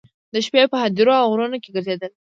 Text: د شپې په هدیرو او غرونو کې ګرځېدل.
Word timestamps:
د 0.33 0.35
شپې 0.45 0.63
په 0.71 0.77
هدیرو 0.83 1.13
او 1.23 1.29
غرونو 1.31 1.57
کې 1.63 1.69
ګرځېدل. 1.75 2.11